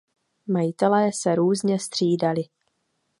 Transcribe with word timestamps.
Majitelé 0.47 1.11
se 1.13 1.35
různě 1.35 1.79
střídali. 1.79 2.41